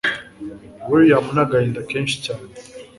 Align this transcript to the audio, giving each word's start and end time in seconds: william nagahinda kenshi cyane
william 0.89 1.25
nagahinda 1.35 1.81
kenshi 1.89 2.15
cyane 2.25 2.47